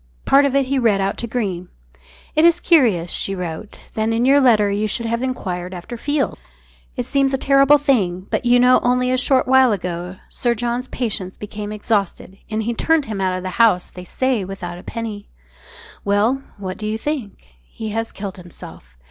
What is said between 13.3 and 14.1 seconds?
of the house, they